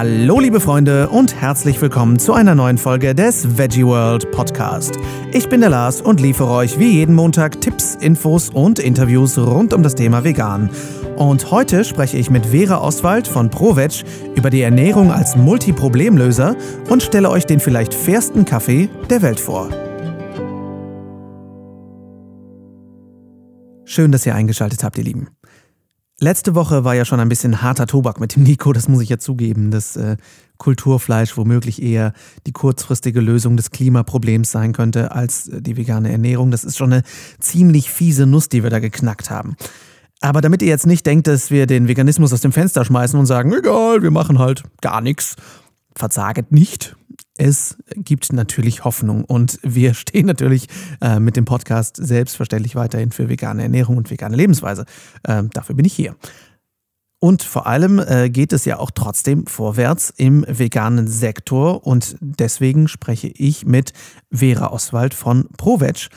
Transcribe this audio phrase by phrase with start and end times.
[0.00, 4.94] Hallo liebe Freunde und herzlich willkommen zu einer neuen Folge des Veggie World Podcast.
[5.30, 9.74] Ich bin der Lars und liefere euch wie jeden Montag Tipps, Infos und Interviews rund
[9.74, 10.70] um das Thema Vegan.
[11.16, 14.02] Und heute spreche ich mit Vera Oswald von ProVeg
[14.36, 16.56] über die Ernährung als Multiproblemlöser
[16.88, 19.68] und stelle euch den vielleicht fairsten Kaffee der Welt vor.
[23.84, 25.28] Schön, dass ihr eingeschaltet habt, ihr Lieben.
[26.22, 29.08] Letzte Woche war ja schon ein bisschen harter Tobak mit dem Nico, das muss ich
[29.08, 30.18] ja zugeben, dass äh,
[30.58, 32.12] Kulturfleisch womöglich eher
[32.46, 36.50] die kurzfristige Lösung des Klimaproblems sein könnte als äh, die vegane Ernährung.
[36.50, 37.04] Das ist schon eine
[37.38, 39.56] ziemlich fiese Nuss, die wir da geknackt haben.
[40.20, 43.24] Aber damit ihr jetzt nicht denkt, dass wir den Veganismus aus dem Fenster schmeißen und
[43.24, 45.36] sagen, egal, wir machen halt gar nichts,
[45.96, 46.96] verzaget nicht.
[47.42, 50.66] Es gibt natürlich Hoffnung und wir stehen natürlich
[51.00, 54.84] äh, mit dem Podcast selbstverständlich weiterhin für vegane Ernährung und vegane Lebensweise.
[55.22, 56.16] Äh, dafür bin ich hier.
[57.18, 62.88] Und vor allem äh, geht es ja auch trotzdem vorwärts im veganen Sektor und deswegen
[62.88, 63.94] spreche ich mit
[64.30, 66.10] Vera Oswald von ProVeg.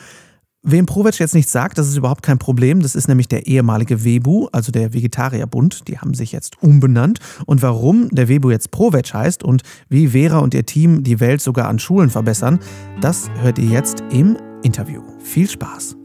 [0.65, 2.81] Wem Provetsch jetzt nichts sagt, das ist überhaupt kein Problem.
[2.81, 5.89] Das ist nämlich der ehemalige WEBU, also der Vegetarierbund.
[5.89, 7.19] Die haben sich jetzt umbenannt.
[7.45, 11.41] Und warum der WEBU jetzt Provetsch heißt und wie Vera und ihr Team die Welt
[11.41, 12.59] sogar an Schulen verbessern,
[13.01, 15.01] das hört ihr jetzt im Interview.
[15.19, 16.02] Viel Spaß!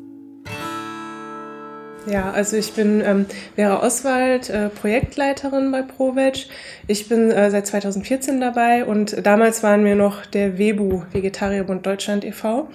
[2.11, 6.47] Ja, also ich bin ähm, Vera Oswald, äh, Projektleiterin bei ProVeg.
[6.87, 12.25] Ich bin äh, seit 2014 dabei und damals waren wir noch der WEBU, Vegetarierbund Deutschland
[12.25, 12.69] e.V.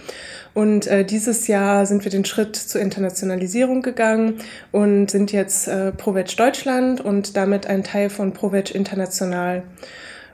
[0.53, 4.35] Und äh, dieses Jahr sind wir den Schritt zur Internationalisierung gegangen
[4.71, 9.63] und sind jetzt äh, ProVeg Deutschland und damit ein Teil von ProVeg International.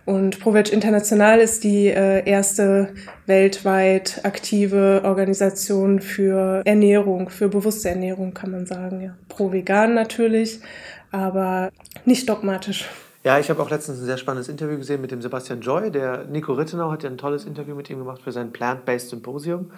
[0.10, 2.96] Und ProVeg International ist die äh, erste
[3.28, 9.02] weltweit aktive Organisation für Ernährung, für bewusste Ernährung, kann man sagen.
[9.02, 9.16] Ja.
[9.28, 10.62] Pro Vegan natürlich,
[11.12, 11.70] aber
[12.06, 12.90] nicht dogmatisch.
[13.24, 15.92] Ja, ich habe auch letztens ein sehr spannendes Interview gesehen mit dem Sebastian Joy.
[15.92, 19.70] Der Nico Rittenau hat ja ein tolles Interview mit ihm gemacht für sein Plant-Based Symposium,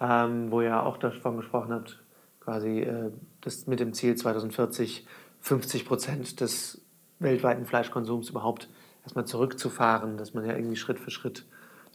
[0.00, 2.02] ähm, wo er auch davon gesprochen hat,
[2.40, 5.06] quasi äh, das mit dem Ziel 2040
[5.42, 6.80] 50 Prozent des
[7.20, 8.68] weltweiten Fleischkonsums überhaupt
[9.06, 11.46] erstmal zurückzufahren, dass man ja irgendwie Schritt für Schritt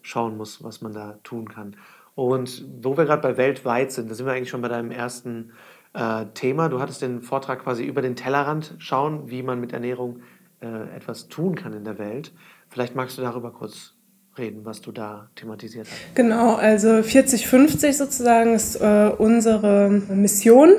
[0.01, 1.75] schauen muss, was man da tun kann.
[2.15, 5.51] Und wo wir gerade bei weltweit sind, da sind wir eigentlich schon bei deinem ersten
[5.93, 6.69] äh, Thema.
[6.69, 10.21] Du hattest den Vortrag quasi über den Tellerrand schauen, wie man mit Ernährung
[10.61, 12.33] äh, etwas tun kann in der Welt.
[12.69, 13.93] Vielleicht magst du darüber kurz
[14.37, 16.15] reden, was du da thematisiert hast.
[16.15, 20.73] Genau, also 4050 sozusagen ist äh, unsere Mission.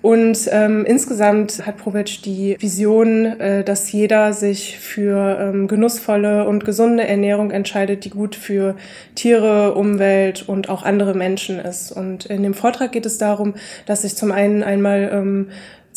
[0.00, 6.64] Und ähm, insgesamt hat Provetsch die Vision, äh, dass jeder sich für ähm, genussvolle und
[6.64, 8.76] gesunde Ernährung entscheidet, die gut für
[9.16, 11.90] Tiere, Umwelt und auch andere Menschen ist.
[11.90, 13.54] Und in dem Vortrag geht es darum,
[13.86, 15.48] dass sich zum einen einmal ähm,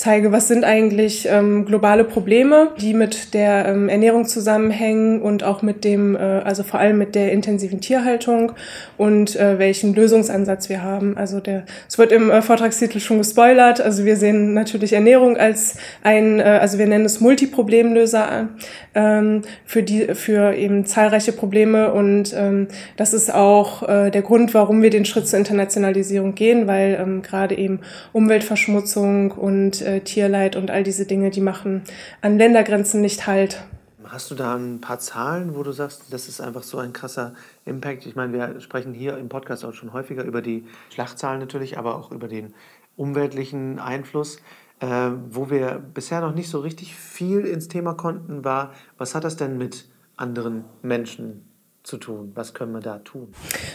[0.01, 5.61] zeige, was sind eigentlich ähm, globale Probleme, die mit der ähm, Ernährung zusammenhängen und auch
[5.61, 8.53] mit dem, äh, also vor allem mit der intensiven Tierhaltung
[8.97, 11.17] und äh, welchen Lösungsansatz wir haben.
[11.17, 13.79] Also der, es wird im äh, Vortragstitel schon gespoilert.
[13.79, 18.49] Also wir sehen natürlich Ernährung als ein, äh, also wir nennen es Multiproblemlöser
[18.95, 24.55] ähm, für die, für eben zahlreiche Probleme und ähm, das ist auch äh, der Grund,
[24.55, 27.81] warum wir den Schritt zur Internationalisierung gehen, weil ähm, gerade eben
[28.13, 31.83] Umweltverschmutzung und äh, äh, Tierleid und all diese Dinge, die machen
[32.21, 33.63] an Ländergrenzen nicht halt.
[34.05, 37.33] Hast du da ein paar Zahlen, wo du sagst, das ist einfach so ein krasser
[37.65, 38.05] Impact?
[38.05, 41.95] Ich meine, wir sprechen hier im Podcast auch schon häufiger über die Schlachtzahlen natürlich, aber
[41.95, 42.53] auch über den
[42.97, 44.39] umweltlichen Einfluss.
[44.79, 49.23] Äh, wo wir bisher noch nicht so richtig viel ins Thema konnten, war, was hat
[49.23, 49.87] das denn mit
[50.17, 51.45] anderen Menschen
[51.83, 52.31] zu tun?
[52.35, 53.29] Was können wir da tun?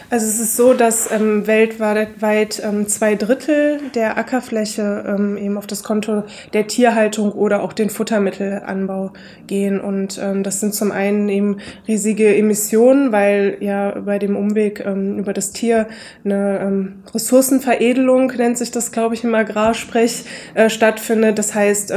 [0.09, 5.67] Also es ist so, dass ähm, weltweit ähm, zwei Drittel der Ackerfläche ähm, eben auf
[5.67, 6.23] das Konto
[6.53, 9.11] der Tierhaltung oder auch den Futtermittelanbau
[9.45, 9.81] gehen.
[9.81, 15.19] Und ähm, das sind zum einen eben riesige Emissionen, weil ja bei dem Umweg ähm,
[15.19, 15.87] über das Tier
[16.23, 21.37] eine ähm, Ressourcenveredelung, nennt sich das, glaube ich, im Agrarsprech, äh, stattfindet.
[21.37, 21.93] Das heißt,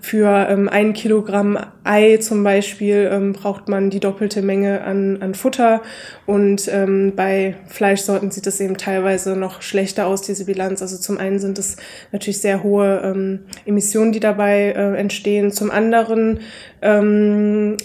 [0.00, 5.82] für ein Kilogramm Ei zum Beispiel braucht man die doppelte Menge an, an Futter
[6.26, 10.82] und ähm, bei Fleischsorten sieht es eben teilweise noch schlechter aus, diese Bilanz.
[10.82, 11.76] Also zum einen sind es
[12.12, 15.50] natürlich sehr hohe ähm, Emissionen, die dabei äh, entstehen.
[15.50, 16.40] Zum anderen
[16.82, 17.76] ähm,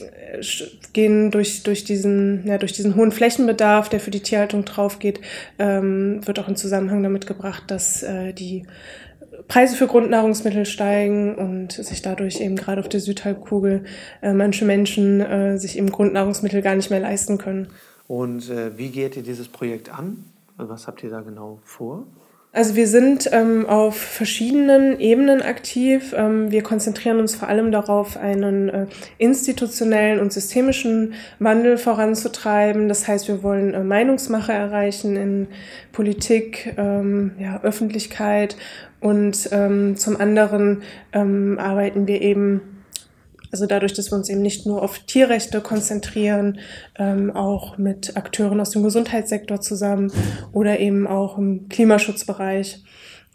[0.94, 5.20] gehen durch, durch, diesen, ja, durch diesen hohen Flächenbedarf, der für die Tierhaltung draufgeht,
[5.60, 8.66] ähm, wird auch in Zusammenhang damit gebracht, dass äh, die
[9.48, 13.86] Preise für Grundnahrungsmittel steigen und sich dadurch eben gerade auf der Südhalbkugel
[14.22, 17.68] äh, manche Menschen äh, sich eben Grundnahrungsmittel gar nicht mehr leisten können.
[18.08, 20.26] Und äh, wie geht ihr dieses Projekt an?
[20.58, 22.06] Was habt ihr da genau vor?
[22.56, 26.16] Also wir sind ähm, auf verschiedenen Ebenen aktiv.
[26.18, 28.86] Ähm, wir konzentrieren uns vor allem darauf, einen äh,
[29.18, 32.88] institutionellen und systemischen Wandel voranzutreiben.
[32.88, 35.48] Das heißt, wir wollen äh, Meinungsmache erreichen in
[35.92, 38.56] Politik, ähm, ja, Öffentlichkeit
[39.06, 40.82] und ähm, zum anderen
[41.14, 42.62] ähm, arbeiten wir eben
[43.52, 46.58] also dadurch, dass wir uns eben nicht nur auf Tierrechte konzentrieren,
[46.98, 50.12] ähm, auch mit Akteuren aus dem Gesundheitssektor zusammen
[50.54, 52.84] oder eben auch im Klimaschutzbereich.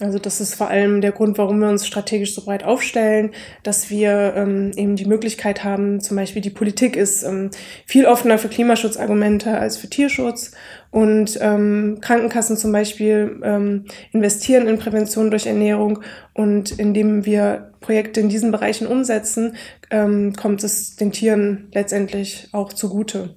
[0.01, 3.31] Also das ist vor allem der Grund, warum wir uns strategisch so breit aufstellen,
[3.63, 7.51] dass wir ähm, eben die Möglichkeit haben, zum Beispiel die Politik ist ähm,
[7.87, 10.53] viel offener für Klimaschutzargumente als für Tierschutz.
[10.91, 16.01] Und ähm, Krankenkassen zum Beispiel ähm, investieren in Prävention durch Ernährung.
[16.35, 19.57] Und indem wir Projekte in diesen Bereichen umsetzen,
[19.91, 23.31] ähm, kommt es den Tieren letztendlich auch zugute.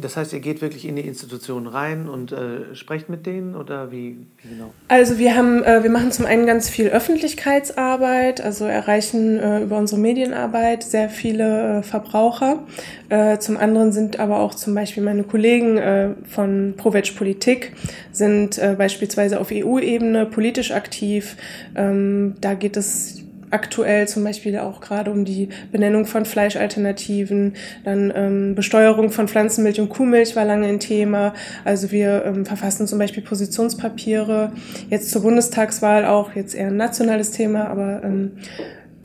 [0.00, 3.90] Das heißt, ihr geht wirklich in die Institutionen rein und äh, sprecht mit denen oder
[3.90, 4.72] wie, wie, genau?
[4.88, 9.78] Also wir haben, äh, wir machen zum einen ganz viel Öffentlichkeitsarbeit, also erreichen äh, über
[9.78, 12.64] unsere Medienarbeit sehr viele äh, Verbraucher.
[13.08, 17.72] Äh, zum anderen sind aber auch zum Beispiel meine Kollegen äh, von ProVeg Politik
[18.12, 21.36] sind beispielsweise auf EU-Ebene politisch aktiv.
[21.74, 27.54] Ähm, da geht es aktuell zum Beispiel auch gerade um die Benennung von Fleischalternativen,
[27.84, 31.34] dann ähm, Besteuerung von Pflanzenmilch und Kuhmilch war lange ein Thema.
[31.64, 34.52] Also wir ähm, verfassen zum Beispiel Positionspapiere,
[34.90, 38.32] jetzt zur Bundestagswahl auch, jetzt eher ein nationales Thema, aber ähm,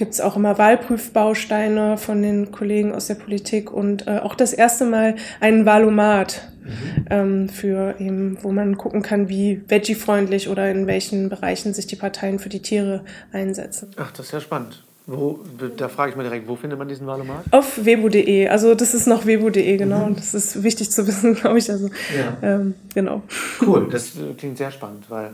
[0.01, 4.51] gibt es auch immer Wahlprüfbausteine von den Kollegen aus der Politik und äh, auch das
[4.51, 7.05] erste Mal einen Wahlomat mhm.
[7.11, 11.97] ähm, für eben, wo man gucken kann, wie veggie-freundlich oder in welchen Bereichen sich die
[11.97, 13.91] Parteien für die Tiere einsetzen.
[13.97, 14.83] Ach, das ist ja spannend.
[15.05, 15.41] Wo,
[15.77, 17.45] da frage ich mal direkt, wo findet man diesen Wahlomat?
[17.51, 18.47] Auf webu.de.
[18.47, 20.07] Also das ist noch webu.de, genau.
[20.07, 20.15] Mhm.
[20.15, 21.69] Das ist wichtig zu wissen, glaube ich.
[21.69, 22.37] Also, ja.
[22.41, 23.21] ähm, genau.
[23.63, 25.29] Cool, das klingt sehr spannend, weil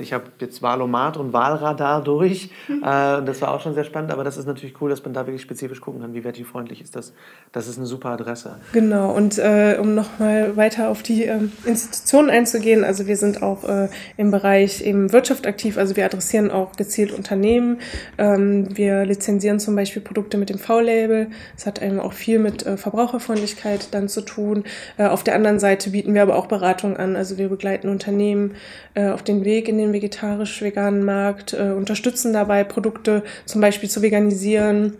[0.00, 2.50] ich habe jetzt Wahlomat und Wahlradar durch.
[2.68, 2.80] Mhm.
[2.90, 5.26] Äh, das war auch schon sehr spannend, aber das ist natürlich cool, dass man da
[5.26, 7.12] wirklich spezifisch gucken kann, wie veggie-freundlich ist das.
[7.52, 8.56] Das ist eine super Adresse.
[8.72, 13.64] Genau, und äh, um nochmal weiter auf die äh, Institutionen einzugehen, also wir sind auch
[13.64, 17.80] äh, im Bereich eben Wirtschaft aktiv, also wir adressieren auch gezielt Unternehmen.
[18.16, 21.28] Ähm, wir lizenzieren zum Beispiel Produkte mit dem V-Label.
[21.54, 24.64] Das hat eben auch viel mit äh, Verbraucherfreundlichkeit dann zu tun.
[24.96, 28.54] Äh, auf der anderen Seite bieten wir aber auch Beratung an, also wir begleiten Unternehmen
[28.96, 34.94] auf den Weg in den vegetarisch-veganen Markt, äh, unterstützen dabei, Produkte zum Beispiel zu veganisieren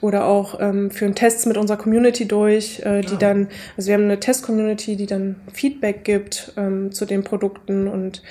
[0.00, 3.18] oder auch ähm, führen Tests mit unserer Community durch, äh, die ja.
[3.18, 8.22] dann, also wir haben eine Test-Community, die dann Feedback gibt ähm, zu den Produkten und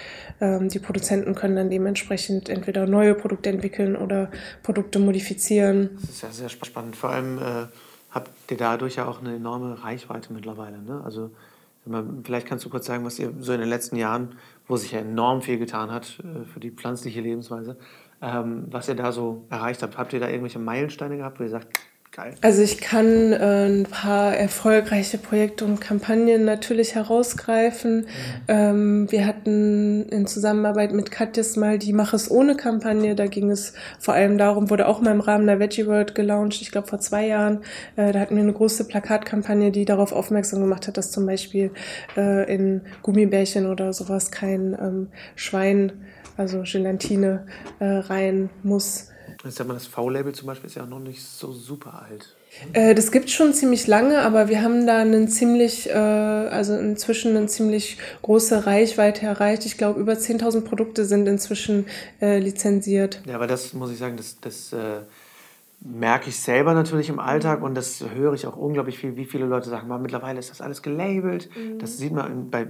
[0.41, 4.29] ähm, die Produzenten können dann dementsprechend entweder neue Produkte entwickeln oder
[4.63, 5.91] Produkte modifizieren.
[6.01, 6.95] Das ist ja sehr spannend.
[6.95, 7.67] Vor allem äh,
[8.11, 10.81] habt ihr dadurch ja auch eine enorme Reichweite mittlerweile.
[10.81, 11.01] Ne?
[11.03, 11.31] Also
[12.23, 14.35] Vielleicht kannst du kurz sagen, was ihr so in den letzten Jahren,
[14.67, 17.77] wo sich ja enorm viel getan hat äh, für die pflanzliche Lebensweise,
[18.21, 19.97] ähm, was ihr da so erreicht habt.
[19.97, 21.79] Habt ihr da irgendwelche Meilensteine gehabt, wo ihr sagt,
[22.19, 22.35] Geil.
[22.41, 28.01] Also ich kann äh, ein paar erfolgreiche Projekte und Kampagnen natürlich herausgreifen.
[28.01, 28.05] Mhm.
[28.49, 33.15] Ähm, wir hatten in Zusammenarbeit mit Katjes mal die Mach es ohne Kampagne.
[33.15, 36.61] Da ging es vor allem darum, wurde auch mal im Rahmen der Veggie World gelauncht,
[36.61, 37.61] ich glaube vor zwei Jahren.
[37.95, 41.71] Äh, da hatten wir eine große Plakatkampagne, die darauf aufmerksam gemacht hat, dass zum Beispiel
[42.17, 45.07] äh, in Gummibärchen oder sowas kein ähm,
[45.37, 45.93] Schwein,
[46.35, 47.45] also Gelatine,
[47.79, 49.09] äh, rein muss.
[49.47, 52.35] Ich sag mal, das V-Label zum Beispiel ist ja auch noch nicht so super alt.
[52.73, 57.37] Äh, das gibt schon ziemlich lange, aber wir haben da einen ziemlich, äh, also inzwischen
[57.37, 59.65] eine ziemlich große Reichweite erreicht.
[59.65, 61.85] Ich glaube, über 10.000 Produkte sind inzwischen
[62.21, 63.21] äh, lizenziert.
[63.25, 64.75] Ja, aber das muss ich sagen, das, das
[65.81, 69.45] merke ich selber natürlich im Alltag und das höre ich auch unglaublich viel, wie viele
[69.45, 71.49] Leute sagen, mittlerweile ist das alles gelabelt.
[71.55, 71.79] Mhm.
[71.79, 72.67] Das sieht man bei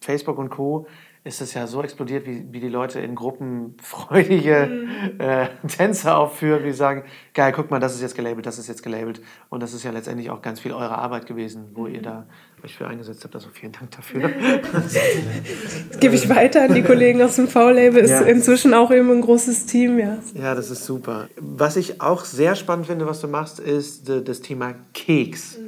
[0.00, 0.86] Facebook und Co
[1.26, 5.20] ist es ja so explodiert, wie, wie die Leute in Gruppen freudige mhm.
[5.20, 7.02] äh, Tänze aufführen, die sagen,
[7.34, 9.20] geil, guck mal, das ist jetzt gelabelt, das ist jetzt gelabelt.
[9.48, 12.26] Und das ist ja letztendlich auch ganz viel eure Arbeit gewesen, wo ihr da
[12.64, 13.34] euch für eingesetzt habt.
[13.34, 14.30] Also vielen Dank dafür.
[14.72, 14.94] das
[16.00, 18.02] gebe ich weiter an die Kollegen aus dem V-Label.
[18.02, 18.20] Ist ja.
[18.20, 20.18] inzwischen auch eben ein großes Team, ja.
[20.34, 21.28] Ja, das ist super.
[21.36, 25.58] Was ich auch sehr spannend finde, was du machst, ist das Thema Keks.
[25.58, 25.66] Mhm.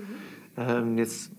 [0.56, 1.32] Ähm, jetzt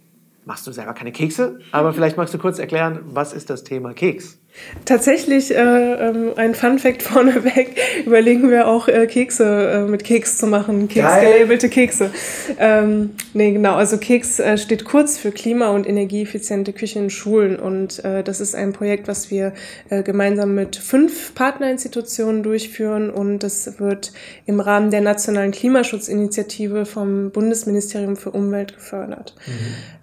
[0.46, 3.94] machst du selber keine Kekse, aber vielleicht magst du kurz erklären, was ist das Thema
[3.94, 4.39] Keks?
[4.86, 10.38] Tatsächlich, äh, ähm, ein Fun Fact vorneweg, überlegen wir auch äh, Kekse äh, mit Keks
[10.38, 12.12] zu machen, Keks, gelabelte Kekse.
[12.58, 17.58] Ähm, nee, genau, also Keks äh, steht kurz für klima- und energieeffiziente Küche in Schulen
[17.58, 19.54] und äh, das ist ein Projekt, was wir
[19.90, 24.12] äh, gemeinsam mit fünf Partnerinstitutionen durchführen und das wird
[24.46, 29.36] im Rahmen der nationalen Klimaschutzinitiative vom Bundesministerium für Umwelt gefördert.
[29.46, 29.54] Mhm.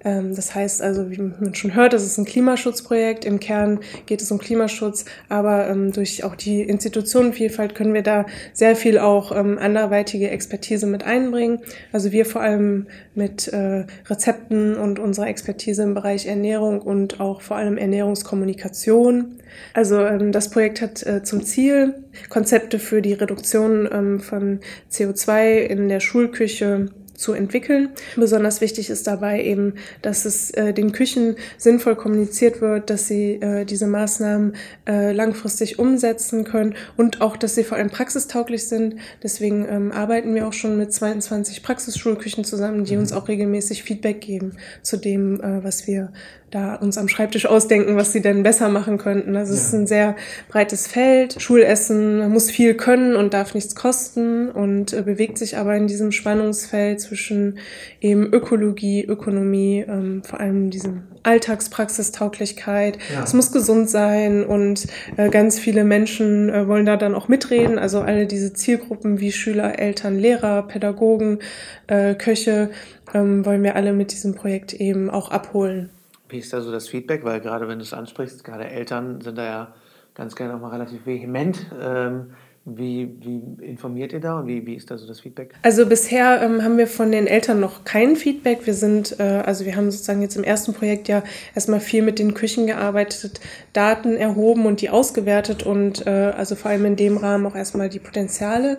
[0.07, 3.25] Ähm, das heißt also, wie man schon hört, das ist ein Klimaschutzprojekt.
[3.25, 8.03] Im Kern geht es um zum Klimaschutz, aber ähm, durch auch die Institutionenvielfalt können wir
[8.03, 11.61] da sehr viel auch ähm, anderweitige Expertise mit einbringen.
[11.93, 17.41] Also wir vor allem mit äh, Rezepten und unserer Expertise im Bereich Ernährung und auch
[17.41, 19.39] vor allem Ernährungskommunikation.
[19.73, 21.95] Also ähm, das Projekt hat äh, zum Ziel,
[22.29, 27.91] Konzepte für die Reduktion ähm, von CO2 in der Schulküche zu entwickeln.
[28.17, 33.35] Besonders wichtig ist dabei eben, dass es äh, den Küchen sinnvoll kommuniziert wird, dass sie
[33.35, 34.55] äh, diese Maßnahmen
[34.87, 38.97] äh, langfristig umsetzen können und auch, dass sie vor allem praxistauglich sind.
[39.23, 43.19] Deswegen ähm, arbeiten wir auch schon mit 22 Praxisschulküchen zusammen, die uns mhm.
[43.19, 46.13] auch regelmäßig Feedback geben zu dem, äh, was wir
[46.51, 49.37] da uns am Schreibtisch ausdenken, was sie denn besser machen könnten.
[49.37, 49.59] Also ja.
[49.59, 50.15] es ist ein sehr
[50.49, 51.41] breites Feld.
[51.43, 56.13] Schulessen muss viel können und darf nichts kosten und äh, bewegt sich aber in diesem
[56.13, 57.59] Spannungsfeld zwischen
[58.01, 62.99] eben Ökologie, Ökonomie, ähm, vor allem diesem Alltagspraxistauglichkeit.
[63.13, 63.25] Ja.
[63.25, 64.87] Es muss gesund sein und
[65.17, 67.79] äh, ganz viele Menschen äh, wollen da dann auch mitreden.
[67.79, 71.41] Also alle diese Zielgruppen wie Schüler, Eltern, Lehrer, Pädagogen,
[71.89, 72.71] äh, Köche
[73.13, 75.91] ähm, wollen wir alle mit diesem Projekt eben auch abholen.
[76.29, 77.25] Wie ist da so das Feedback?
[77.25, 79.75] Weil gerade wenn du es ansprichst, gerade Eltern sind da ja
[80.15, 81.67] ganz gerne auch mal relativ vehement.
[81.81, 82.31] Ähm,
[82.69, 85.55] wie, wie, informiert ihr da und wie, wie ist da so das Feedback?
[85.63, 88.67] Also bisher ähm, haben wir von den Eltern noch kein Feedback.
[88.67, 91.23] Wir sind, äh, also wir haben sozusagen jetzt im ersten Projekt ja
[91.55, 93.41] erstmal viel mit den Küchen gearbeitet,
[93.73, 97.89] Daten erhoben und die ausgewertet und äh, also vor allem in dem Rahmen auch erstmal
[97.89, 98.79] die Potenziale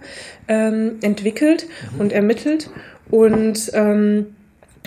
[0.49, 2.01] ähm, entwickelt mhm.
[2.01, 2.69] und ermittelt.
[3.09, 4.35] Und ähm,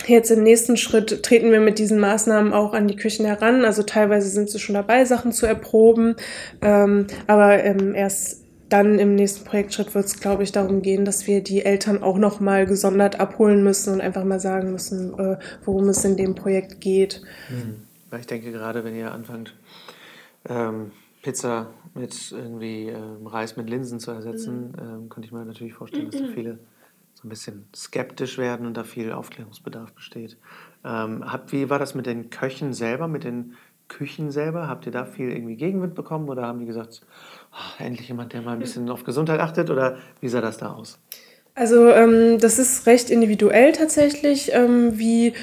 [0.05, 3.65] Jetzt im nächsten Schritt treten wir mit diesen Maßnahmen auch an die Küchen heran.
[3.65, 6.15] Also teilweise sind sie schon dabei, Sachen zu erproben.
[6.61, 11.27] Ähm, aber ähm, erst dann im nächsten Projektschritt wird es, glaube ich, darum gehen, dass
[11.27, 15.89] wir die Eltern auch nochmal gesondert abholen müssen und einfach mal sagen müssen, äh, worum
[15.89, 17.21] es in dem Projekt geht.
[17.47, 17.81] Hm.
[18.17, 19.55] Ich denke gerade, wenn ihr anfangt,
[20.49, 20.91] ähm,
[21.21, 24.75] Pizza mit irgendwie ähm, Reis mit Linsen zu ersetzen, mhm.
[24.79, 26.59] ähm, könnte ich mir natürlich vorstellen, dass da viele
[27.21, 30.37] so ein bisschen skeptisch werden und da viel Aufklärungsbedarf besteht.
[30.83, 33.53] Ähm, habt, wie war das mit den Köchen selber, mit den
[33.87, 34.67] Küchen selber?
[34.67, 37.01] Habt ihr da viel irgendwie Gegenwind bekommen oder haben die gesagt,
[37.51, 40.71] oh, endlich jemand, der mal ein bisschen auf Gesundheit achtet oder wie sah das da
[40.73, 40.99] aus?
[41.53, 45.33] Also ähm, das ist recht individuell tatsächlich, ähm, wie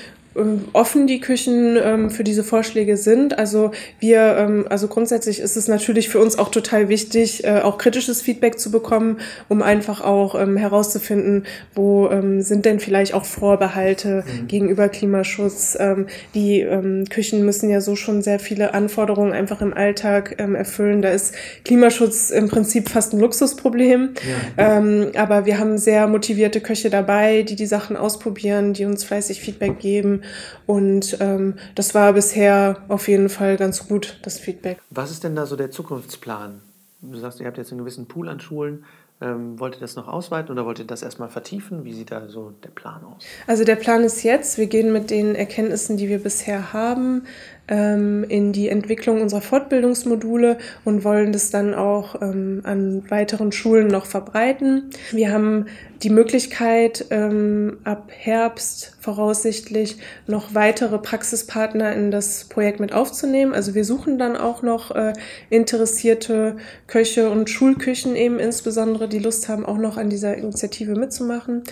[0.72, 3.38] offen die Küchen ähm, für diese Vorschläge sind.
[3.38, 7.78] Also wir, ähm, also grundsätzlich ist es natürlich für uns auch total wichtig, äh, auch
[7.78, 9.18] kritisches Feedback zu bekommen,
[9.48, 14.46] um einfach auch ähm, herauszufinden, wo ähm, sind denn vielleicht auch Vorbehalte mhm.
[14.46, 15.76] gegenüber Klimaschutz.
[15.78, 20.54] Ähm, die ähm, Küchen müssen ja so schon sehr viele Anforderungen einfach im Alltag ähm,
[20.54, 21.02] erfüllen.
[21.02, 24.10] Da ist Klimaschutz im Prinzip fast ein Luxusproblem.
[24.56, 24.78] Ja.
[24.78, 29.40] Ähm, aber wir haben sehr motivierte Köche dabei, die die Sachen ausprobieren, die uns fleißig
[29.40, 30.22] Feedback geben
[30.66, 34.78] und ähm, das war bisher auf jeden Fall ganz gut, das Feedback.
[34.90, 36.60] Was ist denn da so der Zukunftsplan?
[37.00, 38.84] Du sagst, ihr habt jetzt einen gewissen Pool an Schulen.
[39.20, 41.84] Ähm, wollt ihr das noch ausweiten oder wollt ihr das erstmal vertiefen?
[41.84, 43.24] Wie sieht da so der Plan aus?
[43.48, 47.24] Also der Plan ist jetzt, wir gehen mit den Erkenntnissen, die wir bisher haben,
[47.68, 53.88] ähm, in die Entwicklung unserer Fortbildungsmodule und wollen das dann auch ähm, an weiteren Schulen
[53.88, 54.90] noch verbreiten.
[55.12, 55.66] Wir haben
[56.02, 59.96] die Möglichkeit, ähm, ab Herbst voraussichtlich
[60.26, 63.52] noch weitere Praxispartner in das Projekt mit aufzunehmen.
[63.52, 65.12] Also wir suchen dann auch noch äh,
[65.50, 66.56] interessierte
[66.86, 71.56] Köche und Schulküchen eben insbesondere, die Lust haben, auch noch an dieser Initiative mitzumachen.
[71.56, 71.62] Mhm.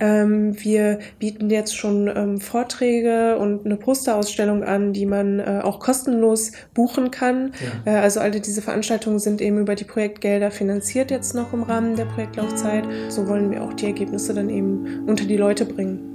[0.00, 5.80] Ähm, wir bieten jetzt schon ähm, Vorträge und eine Posterausstellung an, die man äh, auch
[5.80, 7.52] kostenlos buchen kann.
[7.84, 7.92] Ja.
[7.92, 11.96] Äh, also alle diese Veranstaltungen sind eben über die Projektgelder finanziert jetzt noch im Rahmen
[11.96, 12.84] der Projektlaufzeit.
[13.08, 16.10] So wollen wir auch die Ergebnisse dann eben unter die Leute bringen.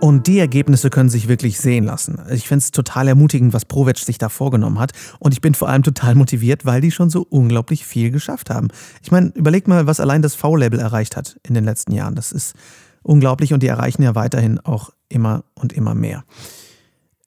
[0.00, 2.20] Und die Ergebnisse können sich wirklich sehen lassen.
[2.30, 4.92] Ich finde es total ermutigend, was Provetsch sich da vorgenommen hat.
[5.18, 8.68] Und ich bin vor allem total motiviert, weil die schon so unglaublich viel geschafft haben.
[9.02, 12.14] Ich meine, überleg mal, was allein das V-Label erreicht hat in den letzten Jahren.
[12.14, 12.54] Das ist
[13.02, 16.24] unglaublich und die erreichen ja weiterhin auch immer und immer mehr.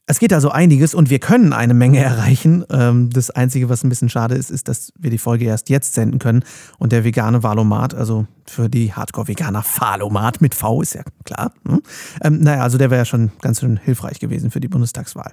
[0.07, 2.65] Es geht also einiges und wir können eine Menge erreichen.
[2.69, 5.93] Ähm, das Einzige, was ein bisschen schade ist, ist, dass wir die Folge erst jetzt
[5.93, 6.43] senden können
[6.79, 11.53] und der vegane Valomat, also für die Hardcore-Veganer Valomat mit V, ist ja klar.
[11.63, 11.79] Ne?
[12.21, 15.31] Ähm, naja, also der wäre ja schon ganz schön hilfreich gewesen für die Bundestagswahl.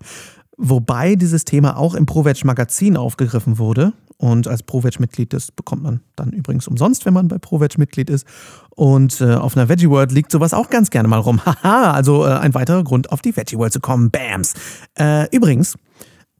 [0.58, 3.92] Wobei dieses Thema auch im ProVeg Magazin aufgegriffen wurde.
[4.16, 8.26] Und als ProVeg-Mitglied, das bekommt man dann übrigens umsonst, wenn man bei ProVeg-Mitglied ist.
[8.70, 11.40] Und äh, auf einer Veggie World liegt sowas auch ganz gerne mal rum.
[11.46, 14.10] Haha, also äh, ein weiterer Grund, auf die Veggie World zu kommen.
[14.10, 14.54] Bams.
[14.98, 15.76] Äh, übrigens,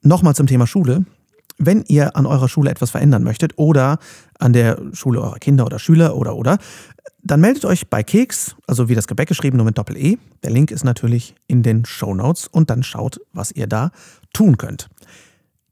[0.03, 1.05] nochmal zum Thema Schule.
[1.59, 3.99] Wenn ihr an eurer Schule etwas verändern möchtet oder
[4.39, 6.59] an der Schule eurer Kinder oder Schüler oder oder,
[7.23, 10.19] dann meldet euch bei Keks, also wie das Gebäck geschrieben, nur mit Doppel-E.
[10.43, 13.91] Der Link ist natürlich in den Show Notes und dann schaut, was ihr da
[14.33, 14.89] tun könnt.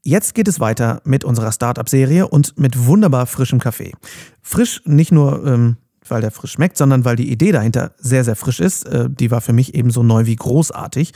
[0.03, 3.93] Jetzt geht es weiter mit unserer Startup-Serie und mit wunderbar frischem Kaffee.
[4.41, 5.79] Frisch nicht nur, ähm,
[6.09, 8.87] weil der frisch schmeckt, sondern weil die Idee dahinter sehr, sehr frisch ist.
[8.87, 11.13] Äh, die war für mich ebenso neu wie großartig.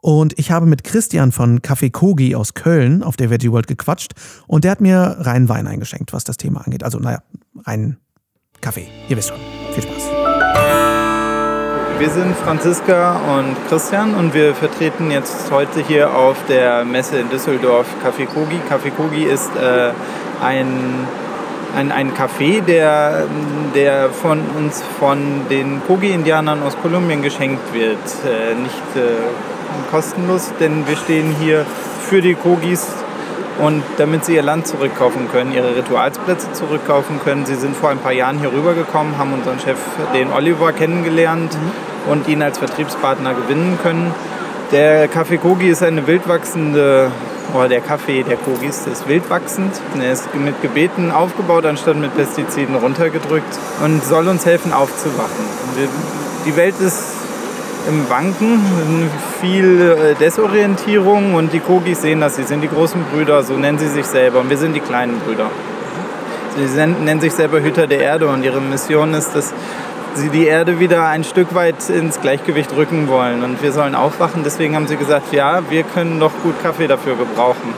[0.00, 4.12] Und ich habe mit Christian von Café Kogi aus Köln auf der Veggie World gequatscht
[4.46, 6.84] und der hat mir reinen Wein eingeschenkt, was das Thema angeht.
[6.84, 7.18] Also, naja,
[7.64, 7.98] reinen
[8.60, 8.88] Kaffee.
[9.08, 9.38] Ihr wisst schon.
[9.72, 10.08] Viel Spaß.
[11.98, 17.28] Wir sind Franziska und Christian und wir vertreten jetzt heute hier auf der Messe in
[17.28, 18.60] Düsseldorf Café Kogi.
[18.70, 19.90] Café Kogi ist äh,
[20.40, 21.08] ein,
[21.74, 23.26] ein, ein Café, der,
[23.74, 25.18] der von uns von
[25.50, 27.98] den Kogi-Indianern aus Kolumbien geschenkt wird.
[28.24, 29.57] Äh, nicht äh,
[29.90, 31.64] kostenlos, denn wir stehen hier
[32.08, 32.86] für die Kogis
[33.58, 37.44] und damit sie ihr Land zurückkaufen können, ihre Ritualsplätze zurückkaufen können.
[37.44, 39.78] Sie sind vor ein paar Jahren hier rübergekommen, haben unseren Chef,
[40.14, 42.12] den Oliver, kennengelernt mhm.
[42.12, 44.14] und ihn als Vertriebspartner gewinnen können.
[44.70, 47.10] Der Kaffee Kogi ist eine wildwachsende,
[47.54, 49.72] oder der Kaffee der Kogis ist wildwachsend.
[49.98, 55.44] Er ist mit Gebeten aufgebaut, anstatt mit Pestiziden runtergedrückt und soll uns helfen aufzuwachen.
[56.46, 57.17] Die Welt ist
[57.86, 58.60] im Wanken,
[59.40, 63.78] viel äh, Desorientierung und die Kogis sehen das, sie sind die großen Brüder, so nennen
[63.78, 65.50] sie sich selber und wir sind die kleinen Brüder.
[66.56, 69.54] Sie nennen sich selber Hüter der Erde und ihre Mission ist, dass
[70.14, 74.42] sie die Erde wieder ein Stück weit ins Gleichgewicht rücken wollen und wir sollen aufwachen.
[74.44, 77.74] Deswegen haben sie gesagt, ja, wir können doch gut Kaffee dafür gebrauchen.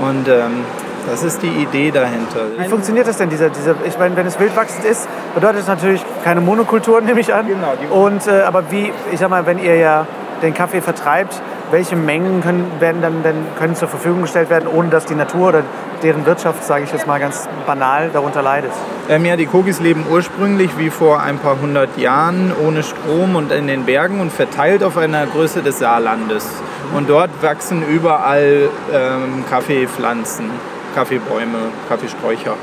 [0.00, 0.64] Und ähm,
[1.08, 2.46] das ist die Idee dahinter.
[2.58, 3.30] Wie funktioniert das denn?
[3.30, 7.32] Dieser, dieser, ich meine, wenn es wildwachsend ist, bedeutet es natürlich keine Monokulturen, nehme ich
[7.32, 7.46] an.
[7.46, 8.04] Genau.
[8.04, 10.06] Und, äh, aber wie, ich sag mal, wenn ihr ja
[10.42, 11.40] den Kaffee vertreibt,
[11.70, 15.48] welche Mengen können, werden dann, dann können zur Verfügung gestellt werden, ohne dass die Natur
[15.48, 15.62] oder
[16.02, 18.70] deren Wirtschaft, sage ich jetzt mal ganz banal, darunter leidet?
[19.08, 23.52] Ähm, ja, die Kogis leben ursprünglich wie vor ein paar hundert Jahren ohne Strom und
[23.52, 26.46] in den Bergen und verteilt auf einer Größe des Saarlandes.
[26.94, 30.50] Und dort wachsen überall ähm, Kaffeepflanzen.
[30.94, 32.54] Kaffeebäume, Kaffeesträucher.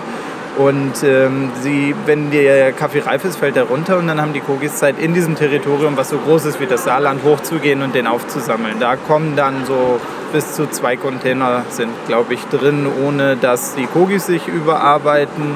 [0.57, 4.39] Und ähm, sie, wenn der Kaffee reif ist, fällt er runter und dann haben die
[4.39, 8.07] Kogis Zeit, in diesem Territorium, was so groß ist wie das Saarland, hochzugehen und den
[8.07, 8.75] aufzusammeln.
[8.79, 9.99] Da kommen dann so
[10.31, 15.55] bis zu zwei Container sind, glaube ich, drin, ohne dass die Kogis sich überarbeiten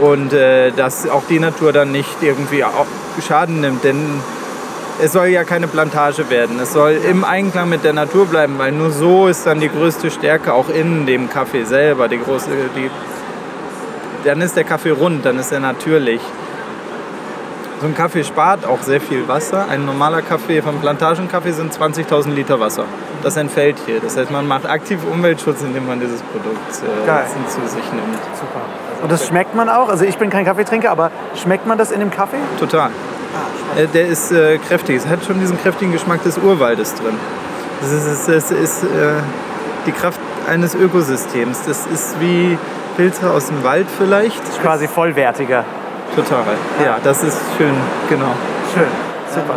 [0.00, 2.64] und äh, dass auch die Natur dann nicht irgendwie
[3.26, 3.84] Schaden nimmt.
[3.84, 4.20] Denn
[5.02, 6.58] es soll ja keine Plantage werden.
[6.60, 10.10] Es soll im Einklang mit der Natur bleiben, weil nur so ist dann die größte
[10.10, 12.08] Stärke auch in dem Kaffee selber.
[12.08, 12.90] Die große, die,
[14.24, 16.20] dann ist der Kaffee rund, dann ist er natürlich.
[17.80, 19.66] So ein Kaffee spart auch sehr viel Wasser.
[19.70, 22.84] Ein normaler Kaffee vom Plantagenkaffee sind 20.000 Liter Wasser.
[23.22, 24.00] Das entfällt hier.
[24.00, 28.18] Das heißt, man macht aktiv Umweltschutz, indem man dieses Produkt äh, zu sich nimmt.
[28.34, 28.60] Super.
[29.02, 29.88] Und das schmeckt man auch?
[29.88, 32.36] Also ich bin kein Kaffeetrinker, aber schmeckt man das in dem Kaffee?
[32.58, 32.90] Total.
[33.76, 34.96] Äh, der ist äh, kräftig.
[34.96, 37.16] Es hat schon diesen kräftigen Geschmack des Urwaldes drin.
[37.80, 38.86] Das ist, das ist äh,
[39.86, 41.62] die Kraft eines Ökosystems.
[41.66, 42.58] Das ist wie
[43.00, 44.38] Pilze aus dem Wald vielleicht.
[44.40, 45.64] Das ist quasi vollwertiger.
[46.14, 46.44] Total.
[46.84, 47.72] Ja, das ist schön,
[48.10, 48.32] genau.
[48.74, 48.88] Schön,
[49.34, 49.54] super.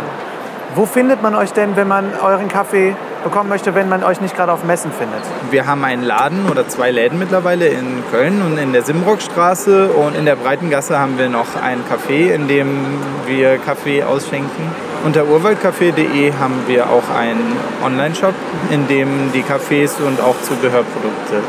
[0.74, 4.34] Wo findet man euch denn, wenn man euren Kaffee bekommen möchte, wenn man euch nicht
[4.34, 5.20] gerade auf Messen findet?
[5.50, 10.16] Wir haben einen Laden oder zwei Läden mittlerweile in Köln und in der Simrockstraße und
[10.16, 14.72] in der Breitengasse haben wir noch ein Café, in dem wir Kaffee ausschenken.
[15.04, 18.34] Unter urwaldcafé.de haben wir auch einen Online-Shop,
[18.70, 21.42] in dem die Kaffees und auch Zubehörprodukte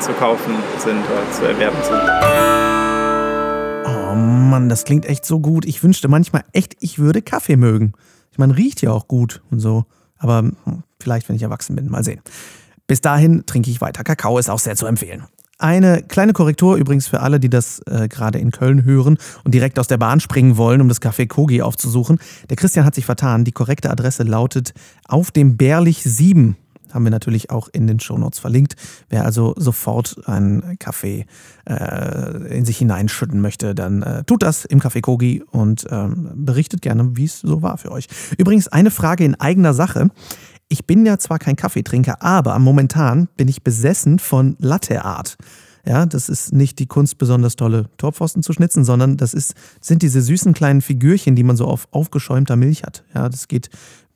[0.00, 2.00] zu kaufen sind oder zu erwerben sind.
[3.86, 5.64] Oh Mann, das klingt echt so gut.
[5.64, 7.92] Ich wünschte manchmal echt, ich würde Kaffee mögen.
[8.36, 9.84] Man riecht ja auch gut und so.
[10.18, 10.54] Aber hm,
[11.00, 12.20] vielleicht, wenn ich erwachsen bin, mal sehen.
[12.86, 14.04] Bis dahin trinke ich weiter.
[14.04, 15.24] Kakao ist auch sehr zu empfehlen.
[15.60, 19.80] Eine kleine Korrektur übrigens für alle, die das äh, gerade in Köln hören und direkt
[19.80, 22.20] aus der Bahn springen wollen, um das Café Kogi aufzusuchen.
[22.48, 23.42] Der Christian hat sich vertan.
[23.42, 24.72] Die korrekte Adresse lautet
[25.04, 26.56] auf dem Bärlich 7
[26.92, 28.76] haben wir natürlich auch in den Shownotes verlinkt.
[29.08, 31.26] Wer also sofort einen Kaffee
[31.68, 36.82] äh, in sich hineinschütten möchte, dann äh, tut das im Café Kogi und ähm, berichtet
[36.82, 38.08] gerne, wie es so war für euch.
[38.36, 40.10] Übrigens eine Frage in eigener Sache.
[40.68, 45.38] Ich bin ja zwar kein Kaffeetrinker, aber momentan bin ich besessen von Latte Art.
[45.86, 50.02] Ja, das ist nicht die Kunst, besonders tolle Torpfosten zu schnitzen, sondern das ist, sind
[50.02, 53.04] diese süßen kleinen Figürchen, die man so auf aufgeschäumter Milch hat.
[53.14, 53.70] Ja, das geht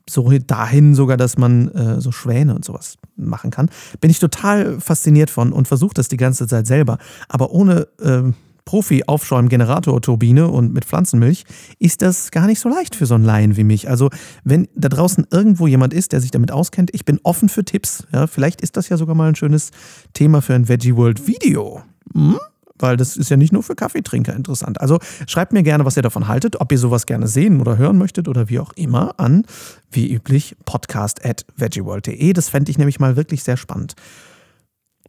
[0.09, 3.71] so dahin sogar, dass man äh, so Schwäne und sowas machen kann.
[4.01, 6.99] Bin ich total fasziniert von und versuche das die ganze Zeit selber.
[7.29, 8.33] Aber ohne äh,
[8.65, 11.45] Profi-Aufschäum-Generator-Turbine und mit Pflanzenmilch,
[11.79, 13.89] ist das gar nicht so leicht für so einen Laien wie mich.
[13.89, 14.11] Also,
[14.45, 18.07] wenn da draußen irgendwo jemand ist, der sich damit auskennt, ich bin offen für Tipps.
[18.13, 19.71] Ja, vielleicht ist das ja sogar mal ein schönes
[20.15, 21.83] Thema für ein Veggie World Video.
[22.15, 22.39] Hm?
[22.79, 24.81] Weil das ist ja nicht nur für Kaffeetrinker interessant.
[24.81, 27.99] Also schreibt mir gerne, was ihr davon haltet, ob ihr sowas gerne sehen oder hören
[27.99, 29.45] möchtet oder wie auch immer an,
[29.91, 32.33] wie üblich, podcast at veggieworld.de.
[32.33, 33.95] Das fände ich nämlich mal wirklich sehr spannend.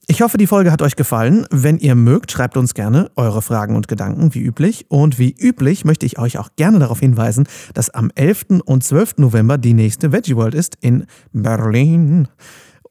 [0.06, 1.48] Ich hoffe, die Folge hat euch gefallen.
[1.50, 4.86] Wenn ihr mögt, schreibt uns gerne eure Fragen und Gedanken, wie üblich.
[4.90, 8.64] Und wie üblich möchte ich euch auch gerne darauf hinweisen, dass am 11.
[8.66, 9.20] und 12.
[9.20, 12.28] November die nächste Veggie World ist in Berlin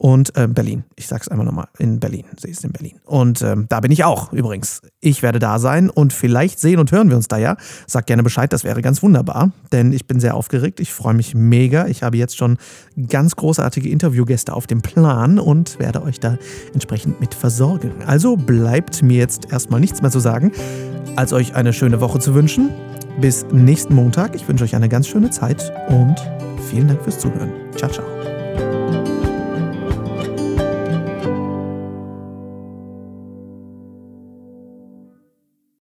[0.03, 0.83] und äh, Berlin.
[0.97, 2.25] Ich sag's einmal nochmal, in Berlin.
[2.37, 2.99] Sie ist in Berlin.
[3.05, 4.83] Und ähm, da bin ich auch übrigens.
[5.01, 7.57] Ich werde da sein und vielleicht sehen und hören wir uns da ja.
[7.87, 10.81] Sagt gerne Bescheid, das wäre ganz wunderbar, denn ich bin sehr aufgeregt.
[10.81, 11.87] Ich freue mich mega.
[11.87, 12.59] Ich habe jetzt schon
[13.09, 16.37] ganz großartige Interviewgäste auf dem Plan und werde euch da
[16.75, 17.93] entsprechend mit versorgen.
[18.05, 20.51] Also bleibt mir jetzt erstmal nichts mehr zu sagen,
[21.15, 22.71] als euch eine schöne Woche zu wünschen.
[23.21, 24.35] Bis nächsten Montag.
[24.35, 26.17] Ich wünsche euch eine ganz schöne Zeit und
[26.69, 27.53] vielen Dank fürs Zuhören.
[27.77, 29.02] Ciao, ciao.